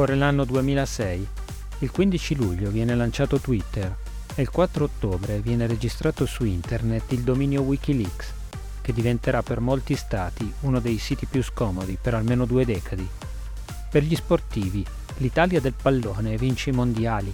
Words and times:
Scorre 0.00 0.16
l'anno 0.16 0.46
2006. 0.46 1.28
Il 1.80 1.90
15 1.90 2.34
luglio 2.34 2.70
viene 2.70 2.94
lanciato 2.94 3.38
Twitter 3.38 3.94
e 4.34 4.40
il 4.40 4.48
4 4.48 4.84
ottobre 4.84 5.40
viene 5.40 5.66
registrato 5.66 6.24
su 6.24 6.46
internet 6.46 7.12
il 7.12 7.20
dominio 7.20 7.60
Wikileaks, 7.60 8.32
che 8.80 8.94
diventerà 8.94 9.42
per 9.42 9.60
molti 9.60 9.96
stati 9.96 10.50
uno 10.60 10.80
dei 10.80 10.96
siti 10.96 11.26
più 11.26 11.42
scomodi 11.42 11.98
per 12.00 12.14
almeno 12.14 12.46
due 12.46 12.64
decadi. 12.64 13.06
Per 13.90 14.02
gli 14.02 14.14
sportivi, 14.16 14.82
l'Italia 15.18 15.60
del 15.60 15.74
pallone 15.74 16.38
vince 16.38 16.70
i 16.70 16.72
mondiali, 16.72 17.30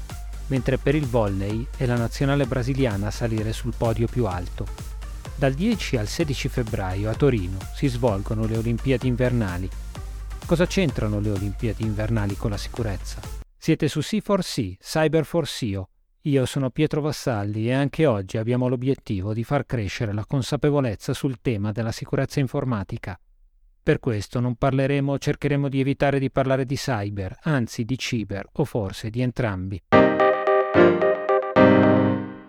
mentre 0.48 0.76
per 0.76 0.96
il 0.96 1.06
volley 1.06 1.64
è 1.76 1.86
la 1.86 1.96
nazionale 1.96 2.46
brasiliana 2.46 3.06
a 3.06 3.12
salire 3.12 3.52
sul 3.52 3.74
podio 3.76 4.08
più 4.08 4.26
alto. 4.26 4.66
Dal 5.36 5.54
10 5.54 5.98
al 5.98 6.08
16 6.08 6.48
febbraio 6.48 7.10
a 7.10 7.14
Torino 7.14 7.58
si 7.76 7.86
svolgono 7.86 8.44
le 8.44 8.56
Olimpiadi 8.56 9.06
invernali. 9.06 9.70
Cosa 10.46 10.64
c'entrano 10.64 11.18
le 11.18 11.30
Olimpiadi 11.30 11.82
invernali 11.82 12.36
con 12.36 12.50
la 12.50 12.56
sicurezza? 12.56 13.20
Siete 13.58 13.88
su 13.88 13.98
C4C, 13.98 14.76
Cyber4CO. 14.80 15.82
Io 16.20 16.46
sono 16.46 16.70
Pietro 16.70 17.00
Vassalli 17.00 17.66
e 17.66 17.72
anche 17.72 18.06
oggi 18.06 18.36
abbiamo 18.38 18.68
l'obiettivo 18.68 19.34
di 19.34 19.42
far 19.42 19.66
crescere 19.66 20.12
la 20.12 20.24
consapevolezza 20.24 21.12
sul 21.14 21.40
tema 21.40 21.72
della 21.72 21.90
sicurezza 21.90 22.38
informatica. 22.38 23.18
Per 23.82 23.98
questo 23.98 24.38
non 24.38 24.54
parleremo 24.54 25.14
o 25.14 25.18
cercheremo 25.18 25.68
di 25.68 25.80
evitare 25.80 26.20
di 26.20 26.30
parlare 26.30 26.64
di 26.64 26.76
cyber, 26.76 27.38
anzi 27.42 27.84
di 27.84 27.98
ciber 27.98 28.46
o 28.52 28.64
forse 28.64 29.10
di 29.10 29.22
entrambi. 29.22 29.82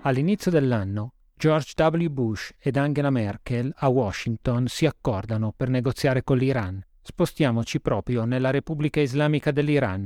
All'inizio 0.03 0.51
dell'anno, 0.51 1.13
George 1.35 1.73
W. 1.75 2.09
Bush 2.09 2.51
ed 2.59 2.77
Angela 2.77 3.09
Merkel 3.09 3.73
a 3.75 3.87
Washington 3.87 4.67
si 4.67 4.85
accordano 4.85 5.51
per 5.57 5.69
negoziare 5.69 6.23
con 6.23 6.37
l'Iran. 6.37 6.79
Spostiamoci 7.09 7.79
proprio 7.79 8.25
nella 8.25 8.49
Repubblica 8.49 8.99
Islamica 8.99 9.51
dell'Iran, 9.51 10.05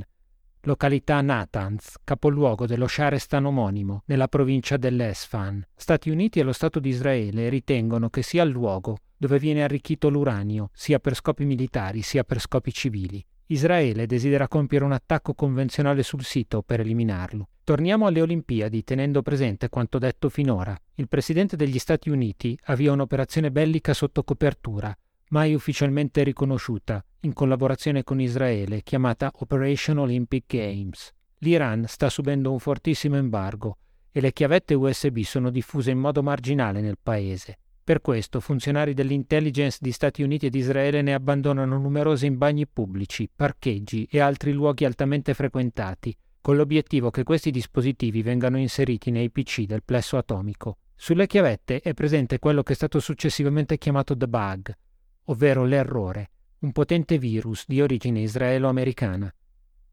località 0.60 1.20
Natanz, 1.20 1.96
capoluogo 2.04 2.64
dello 2.64 2.86
Sharestan 2.86 3.44
omonimo, 3.44 4.04
nella 4.06 4.28
provincia 4.28 4.76
dell'Esfan. 4.76 5.66
Stati 5.74 6.10
Uniti 6.10 6.38
e 6.38 6.44
lo 6.44 6.52
Stato 6.52 6.78
di 6.78 6.90
Israele 6.90 7.48
ritengono 7.48 8.08
che 8.08 8.22
sia 8.22 8.44
il 8.44 8.50
luogo 8.50 8.98
dove 9.16 9.40
viene 9.40 9.64
arricchito 9.64 10.08
l'uranio, 10.10 10.70
sia 10.72 11.00
per 11.00 11.16
scopi 11.16 11.44
militari 11.44 12.02
sia 12.02 12.22
per 12.22 12.38
scopi 12.38 12.72
civili. 12.72 13.22
Israele 13.46 14.06
desidera 14.06 14.46
compiere 14.46 14.84
un 14.84 14.92
attacco 14.92 15.34
convenzionale 15.34 16.04
sul 16.04 16.22
sito 16.22 16.62
per 16.62 16.78
eliminarlo. 16.78 17.48
Torniamo 17.64 18.06
alle 18.06 18.20
Olimpiadi 18.20 18.84
tenendo 18.84 19.22
presente 19.22 19.68
quanto 19.68 19.98
detto 19.98 20.28
finora. 20.28 20.80
Il 20.94 21.08
presidente 21.08 21.56
degli 21.56 21.80
Stati 21.80 22.10
Uniti 22.10 22.56
avvia 22.66 22.92
un'operazione 22.92 23.50
bellica 23.50 23.92
sotto 23.92 24.22
copertura, 24.22 24.96
mai 25.32 25.54
ufficialmente 25.54 26.22
riconosciuta, 26.22 27.04
in 27.20 27.32
collaborazione 27.32 28.04
con 28.04 28.20
Israele, 28.20 28.82
chiamata 28.82 29.32
Operation 29.36 29.98
Olympic 29.98 30.44
Games. 30.46 31.10
L'Iran 31.38 31.86
sta 31.88 32.10
subendo 32.10 32.52
un 32.52 32.58
fortissimo 32.58 33.16
embargo 33.16 33.78
e 34.10 34.20
le 34.20 34.32
chiavette 34.32 34.74
USB 34.74 35.20
sono 35.20 35.50
diffuse 35.50 35.90
in 35.90 35.98
modo 35.98 36.22
marginale 36.22 36.82
nel 36.82 36.98
paese. 37.02 37.58
Per 37.82 38.02
questo 38.02 38.40
funzionari 38.40 38.92
dell'intelligence 38.92 39.78
di 39.80 39.90
Stati 39.90 40.22
Uniti 40.22 40.46
ed 40.46 40.54
Israele 40.54 41.00
ne 41.00 41.14
abbandonano 41.14 41.78
numerosi 41.78 42.26
in 42.26 42.36
bagni 42.36 42.66
pubblici, 42.66 43.28
parcheggi 43.34 44.06
e 44.10 44.20
altri 44.20 44.52
luoghi 44.52 44.84
altamente 44.84 45.32
frequentati, 45.32 46.14
con 46.42 46.56
l'obiettivo 46.56 47.10
che 47.10 47.22
questi 47.22 47.50
dispositivi 47.50 48.22
vengano 48.22 48.58
inseriti 48.58 49.10
nei 49.10 49.30
PC 49.30 49.62
del 49.62 49.82
plesso 49.82 50.18
atomico. 50.18 50.76
Sulle 50.94 51.26
chiavette 51.26 51.80
è 51.80 51.94
presente 51.94 52.38
quello 52.38 52.62
che 52.62 52.74
è 52.74 52.76
stato 52.76 53.00
successivamente 53.00 53.78
chiamato 53.78 54.16
the 54.16 54.28
bug, 54.28 54.76
ovvero 55.24 55.64
l'errore, 55.64 56.30
un 56.60 56.72
potente 56.72 57.18
virus 57.18 57.64
di 57.66 57.80
origine 57.80 58.20
israelo-americana. 58.20 59.32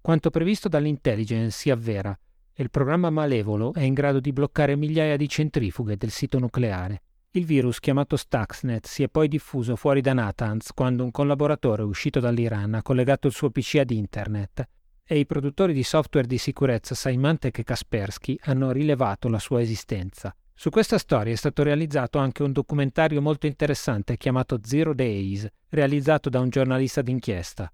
Quanto 0.02 0.30
previsto 0.30 0.67
dall'intelligence 0.69 1.58
si 1.58 1.69
avvera 1.69 2.17
e 2.53 2.63
il 2.63 2.69
programma 2.69 3.09
malevolo 3.09 3.73
è 3.73 3.81
in 3.81 3.94
grado 3.94 4.19
di 4.19 4.34
bloccare 4.34 4.75
migliaia 4.75 5.18
di 5.18 5.28
centrifughe 5.29 5.97
del 5.97 6.12
sito 6.12 6.39
nucleare. 6.39 7.01
Il 7.31 7.45
virus 7.45 7.79
chiamato 7.79 8.16
Stuxnet 8.16 8.88
si 8.88 9.03
è 9.03 9.07
poi 9.07 9.28
diffuso 9.28 9.75
fuori 9.75 10.01
da 10.01 10.13
Natanz 10.13 10.72
quando 10.73 11.03
un 11.03 11.12
collaboratore 11.12 11.84
uscito 11.84 12.19
dall'Iran 12.19 12.73
ha 12.73 12.81
collegato 12.81 13.28
il 13.28 13.34
suo 13.34 13.51
PC 13.51 13.75
ad 13.75 13.91
internet 13.91 14.68
e 15.03 15.19
i 15.19 15.25
produttori 15.25 15.73
di 15.73 15.84
software 15.84 16.28
di 16.28 16.38
sicurezza 16.38 16.95
Symantec 16.95 17.59
e 17.59 17.63
Kaspersky 17.63 18.38
hanno 18.41 18.72
rilevato 18.72 19.28
la 19.28 19.39
sua 19.39 19.62
esistenza. 19.62 20.35
Su 20.62 20.70
questa 20.72 20.97
storia 20.97 21.31
è 21.31 21.38
stato 21.38 21.64
realizzato 21.64 22.18
anche 22.18 22.44
un 22.44 22.52
documentario 22.52 23.22
molto 23.22 23.47
interessante 23.47 24.18
chiamato 24.18 24.59
Zero 24.62 24.94
Days, 24.94 25.47
realizzato 25.70 26.28
da 26.28 26.42
un 26.42 26.50
giornalista 26.50 27.02
d'inchiesta. 27.02 27.72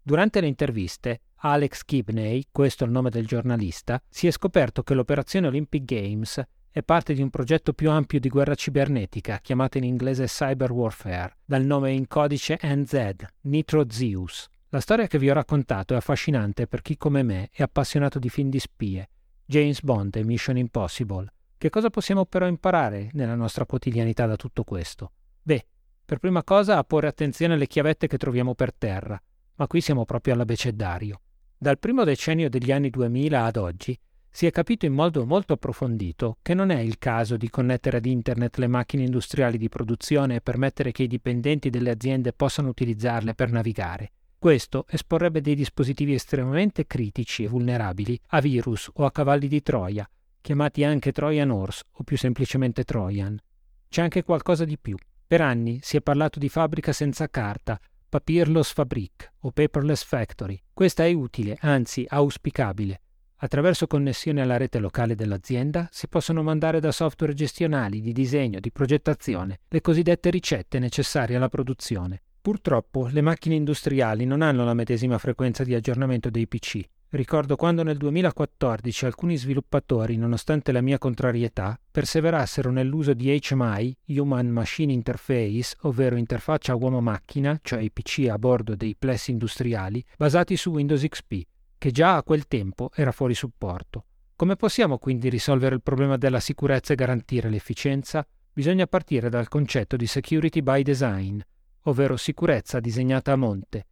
Durante 0.00 0.40
le 0.40 0.46
interviste, 0.46 1.22
Alex 1.38 1.82
Kibney, 1.82 2.44
questo 2.52 2.84
è 2.84 2.86
il 2.86 2.92
nome 2.92 3.10
del 3.10 3.26
giornalista, 3.26 4.00
si 4.08 4.28
è 4.28 4.30
scoperto 4.30 4.84
che 4.84 4.94
l'operazione 4.94 5.48
Olympic 5.48 5.82
Games 5.82 6.40
è 6.70 6.80
parte 6.84 7.12
di 7.12 7.22
un 7.22 7.30
progetto 7.30 7.72
più 7.72 7.90
ampio 7.90 8.20
di 8.20 8.28
guerra 8.28 8.54
cibernetica, 8.54 9.40
chiamato 9.42 9.78
in 9.78 9.82
inglese 9.82 10.26
Cyber 10.26 10.70
Warfare, 10.70 11.38
dal 11.44 11.64
nome 11.64 11.90
in 11.90 12.06
codice 12.06 12.56
NZ, 12.62 13.16
Nitro 13.40 13.90
Zeus. 13.90 14.46
La 14.68 14.78
storia 14.78 15.08
che 15.08 15.18
vi 15.18 15.28
ho 15.28 15.34
raccontato 15.34 15.94
è 15.94 15.96
affascinante 15.96 16.68
per 16.68 16.82
chi 16.82 16.96
come 16.96 17.24
me 17.24 17.48
è 17.50 17.64
appassionato 17.64 18.20
di 18.20 18.28
film 18.28 18.48
di 18.48 18.60
spie, 18.60 19.08
James 19.44 19.82
Bond 19.82 20.14
e 20.14 20.22
Mission 20.22 20.56
Impossible. 20.56 21.32
Che 21.58 21.70
cosa 21.70 21.90
possiamo 21.90 22.24
però 22.24 22.46
imparare 22.46 23.10
nella 23.14 23.34
nostra 23.34 23.66
quotidianità 23.66 24.26
da 24.26 24.36
tutto 24.36 24.62
questo? 24.62 25.10
Beh, 25.42 25.66
per 26.04 26.18
prima 26.18 26.44
cosa 26.44 26.78
a 26.78 26.84
porre 26.84 27.08
attenzione 27.08 27.54
alle 27.54 27.66
chiavette 27.66 28.06
che 28.06 28.16
troviamo 28.16 28.54
per 28.54 28.72
terra, 28.72 29.20
ma 29.56 29.66
qui 29.66 29.80
siamo 29.80 30.04
proprio 30.04 30.34
all'abecedario. 30.34 31.20
Dal 31.58 31.80
primo 31.80 32.04
decennio 32.04 32.48
degli 32.48 32.70
anni 32.70 32.90
2000 32.90 33.44
ad 33.44 33.56
oggi 33.56 33.98
si 34.30 34.46
è 34.46 34.52
capito 34.52 34.86
in 34.86 34.92
modo 34.92 35.26
molto 35.26 35.54
approfondito 35.54 36.38
che 36.42 36.54
non 36.54 36.70
è 36.70 36.78
il 36.78 36.96
caso 36.96 37.36
di 37.36 37.50
connettere 37.50 37.96
ad 37.96 38.06
Internet 38.06 38.58
le 38.58 38.68
macchine 38.68 39.02
industriali 39.02 39.58
di 39.58 39.68
produzione 39.68 40.36
e 40.36 40.40
permettere 40.40 40.92
che 40.92 41.02
i 41.02 41.08
dipendenti 41.08 41.70
delle 41.70 41.90
aziende 41.90 42.32
possano 42.32 42.68
utilizzarle 42.68 43.34
per 43.34 43.50
navigare. 43.50 44.12
Questo 44.38 44.84
esporrebbe 44.88 45.40
dei 45.40 45.56
dispositivi 45.56 46.14
estremamente 46.14 46.86
critici 46.86 47.42
e 47.42 47.48
vulnerabili 47.48 48.16
a 48.28 48.40
virus 48.40 48.88
o 48.94 49.04
a 49.04 49.10
cavalli 49.10 49.48
di 49.48 49.60
Troia, 49.60 50.08
chiamati 50.48 50.82
anche 50.82 51.12
Trojan 51.12 51.50
Horse 51.50 51.82
o 51.92 52.04
più 52.04 52.16
semplicemente 52.16 52.82
Trojan. 52.82 53.38
C'è 53.86 54.00
anche 54.00 54.22
qualcosa 54.22 54.64
di 54.64 54.78
più. 54.78 54.96
Per 55.26 55.42
anni 55.42 55.78
si 55.82 55.98
è 55.98 56.00
parlato 56.00 56.38
di 56.38 56.48
fabbrica 56.48 56.90
senza 56.94 57.28
carta, 57.28 57.78
paperless 58.08 58.72
fabric 58.72 59.30
o 59.40 59.50
paperless 59.50 60.02
factory. 60.04 60.58
Questa 60.72 61.04
è 61.04 61.12
utile, 61.12 61.58
anzi 61.60 62.06
auspicabile, 62.08 63.02
Attraverso 63.40 63.86
connessione 63.86 64.40
alla 64.40 64.56
rete 64.56 64.78
locale 64.78 65.14
dell'azienda 65.14 65.86
si 65.92 66.08
possono 66.08 66.42
mandare 66.42 66.80
da 66.80 66.92
software 66.92 67.34
gestionali, 67.34 68.00
di 68.00 68.12
disegno, 68.12 68.58
di 68.58 68.72
progettazione, 68.72 69.60
le 69.68 69.80
cosiddette 69.82 70.30
ricette 70.30 70.78
necessarie 70.78 71.36
alla 71.36 71.50
produzione. 71.50 72.22
Purtroppo 72.40 73.06
le 73.06 73.20
macchine 73.20 73.54
industriali 73.54 74.24
non 74.24 74.40
hanno 74.40 74.64
la 74.64 74.74
medesima 74.74 75.18
frequenza 75.18 75.62
di 75.62 75.74
aggiornamento 75.74 76.30
dei 76.30 76.48
PC. 76.48 76.80
Ricordo 77.10 77.56
quando 77.56 77.82
nel 77.82 77.96
2014 77.96 79.06
alcuni 79.06 79.38
sviluppatori, 79.38 80.18
nonostante 80.18 80.72
la 80.72 80.82
mia 80.82 80.98
contrarietà, 80.98 81.80
perseverassero 81.90 82.70
nell'uso 82.70 83.14
di 83.14 83.34
HMI, 83.40 83.96
Human 84.08 84.48
Machine 84.48 84.92
Interface, 84.92 85.74
ovvero 85.82 86.16
interfaccia 86.16 86.74
uomo-macchina, 86.74 87.60
cioè 87.62 87.80
i 87.80 87.90
PC 87.90 88.26
a 88.28 88.36
bordo 88.38 88.74
dei 88.74 88.94
plessi 88.94 89.30
industriali, 89.30 90.04
basati 90.18 90.54
su 90.58 90.68
Windows 90.68 91.02
XP, 91.02 91.42
che 91.78 91.90
già 91.92 92.16
a 92.16 92.22
quel 92.22 92.46
tempo 92.46 92.90
era 92.94 93.10
fuori 93.10 93.32
supporto. 93.32 94.04
Come 94.36 94.56
possiamo 94.56 94.98
quindi 94.98 95.30
risolvere 95.30 95.76
il 95.76 95.82
problema 95.82 96.18
della 96.18 96.40
sicurezza 96.40 96.92
e 96.92 96.96
garantire 96.96 97.48
l'efficienza? 97.48 98.26
Bisogna 98.52 98.86
partire 98.86 99.30
dal 99.30 99.48
concetto 99.48 99.96
di 99.96 100.06
security 100.06 100.60
by 100.60 100.82
design, 100.82 101.40
ovvero 101.84 102.18
sicurezza 102.18 102.80
disegnata 102.80 103.32
a 103.32 103.36
monte. 103.36 103.86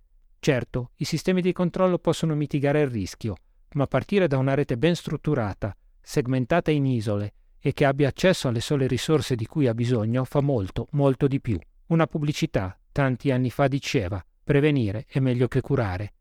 Certo, 0.46 0.92
i 0.98 1.04
sistemi 1.04 1.42
di 1.42 1.52
controllo 1.52 1.98
possono 1.98 2.36
mitigare 2.36 2.80
il 2.80 2.86
rischio, 2.86 3.34
ma 3.72 3.88
partire 3.88 4.28
da 4.28 4.38
una 4.38 4.54
rete 4.54 4.78
ben 4.78 4.94
strutturata, 4.94 5.76
segmentata 6.00 6.70
in 6.70 6.86
isole 6.86 7.32
e 7.58 7.72
che 7.72 7.84
abbia 7.84 8.06
accesso 8.06 8.46
alle 8.46 8.60
sole 8.60 8.86
risorse 8.86 9.34
di 9.34 9.44
cui 9.44 9.66
ha 9.66 9.74
bisogno 9.74 10.22
fa 10.22 10.40
molto, 10.40 10.86
molto 10.92 11.26
di 11.26 11.40
più. 11.40 11.58
Una 11.86 12.06
pubblicità, 12.06 12.78
tanti 12.92 13.32
anni 13.32 13.50
fa, 13.50 13.66
diceva 13.66 14.24
prevenire 14.44 15.06
è 15.08 15.18
meglio 15.18 15.48
che 15.48 15.60
curare. 15.60 16.12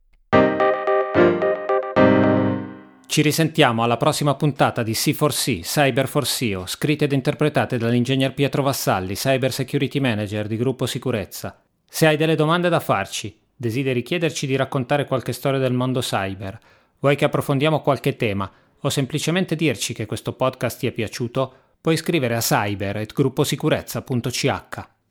Ci 3.06 3.22
risentiamo 3.22 3.83
alla 3.83 3.98
prossima 3.98 4.33
puntata 4.33 4.81
di 4.81 4.94
C4C, 4.94 5.60
Cyber 5.62 6.07
for 6.07 6.25
SEO, 6.25 6.66
scritte 6.66 7.06
ed 7.06 7.12
interpretate 7.12 7.77
dall'ingegner 7.77 8.33
Pietro 8.33 8.63
Vassalli, 8.63 9.13
Cyber 9.13 9.54
Security 9.54 10.00
Manager 10.00 10.48
di 10.48 10.57
Gruppo 10.57 10.88
Sicurezza. 10.88 11.62
Se 11.88 12.07
hai 12.07 12.18
delle 12.18 12.33
domande 12.33 12.69
da 12.69 12.80
farci, 12.80 13.44
desideri 13.56 14.02
chiederci 14.02 14.48
di 14.48 14.56
raccontare 14.56 15.06
qualche 15.06 15.34
storia 15.34 15.60
del 15.60 15.74
mondo 15.74 16.00
cyber, 16.02 16.60
vuoi 17.00 17.16
che 17.16 17.25
approfondiamo 17.25 17.81
qualche 17.81 18.16
tema? 18.16 18.52
O 18.81 18.90
semplicemente 18.90 19.56
dirci 19.56 19.94
che 19.94 20.06
questo 20.06 20.34
podcast 20.34 20.80
ti 20.80 20.88
è 20.88 20.92
piaciuto, 20.92 21.54
puoi 21.81 21.98
scrivere 21.98 22.36
a 22.36 22.40
cyber.grupposicurezza.ch. 22.40 24.95